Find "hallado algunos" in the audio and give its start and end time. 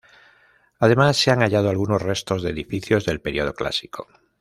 1.43-2.01